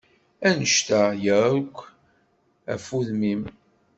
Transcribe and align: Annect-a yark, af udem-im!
Annect-a 0.47 1.01
yark, 1.25 1.75
af 2.73 2.85
udem-im! 2.97 3.43